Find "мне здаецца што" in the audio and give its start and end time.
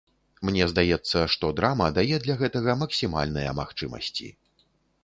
0.47-1.51